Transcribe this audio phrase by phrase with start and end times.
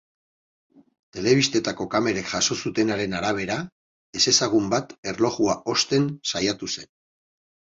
[1.17, 3.59] Telebistetako kamerek jaso zutenaren arabera,
[4.21, 6.91] ezezagun bat erlojua osten saiatu zen.